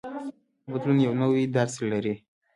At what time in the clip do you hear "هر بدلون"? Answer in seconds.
0.67-0.97